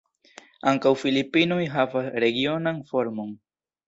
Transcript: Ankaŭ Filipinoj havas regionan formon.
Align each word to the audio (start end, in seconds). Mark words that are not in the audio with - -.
Ankaŭ 0.69 0.93
Filipinoj 1.01 1.59
havas 1.73 2.07
regionan 2.23 2.81
formon. 2.93 3.31